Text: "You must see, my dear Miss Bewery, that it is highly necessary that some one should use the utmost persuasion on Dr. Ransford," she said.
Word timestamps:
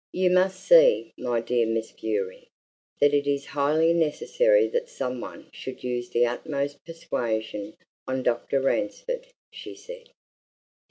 "You 0.13 0.31
must 0.31 0.59
see, 0.61 1.13
my 1.15 1.41
dear 1.41 1.67
Miss 1.67 1.91
Bewery, 1.91 2.47
that 2.99 3.13
it 3.13 3.27
is 3.27 3.45
highly 3.45 3.93
necessary 3.93 4.67
that 4.69 4.89
some 4.89 5.21
one 5.21 5.51
should 5.51 5.83
use 5.83 6.09
the 6.09 6.25
utmost 6.25 6.83
persuasion 6.83 7.77
on 8.07 8.23
Dr. 8.23 8.61
Ransford," 8.61 9.27
she 9.53 9.75
said. 9.75 10.09